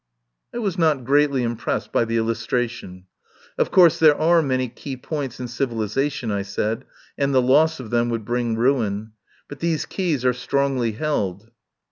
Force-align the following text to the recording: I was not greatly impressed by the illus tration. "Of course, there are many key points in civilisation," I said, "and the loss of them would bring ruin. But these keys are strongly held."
I 0.51 0.57
was 0.57 0.79
not 0.79 1.03
greatly 1.05 1.43
impressed 1.43 1.91
by 1.91 2.05
the 2.05 2.17
illus 2.17 2.47
tration. 2.47 3.03
"Of 3.55 3.69
course, 3.69 3.99
there 3.99 4.19
are 4.19 4.41
many 4.41 4.67
key 4.67 4.97
points 4.97 5.39
in 5.39 5.47
civilisation," 5.47 6.31
I 6.31 6.41
said, 6.41 6.85
"and 7.19 7.35
the 7.35 7.39
loss 7.41 7.79
of 7.79 7.91
them 7.91 8.09
would 8.09 8.25
bring 8.25 8.55
ruin. 8.55 9.11
But 9.47 9.59
these 9.59 9.85
keys 9.85 10.25
are 10.25 10.33
strongly 10.33 10.93
held." 10.93 11.51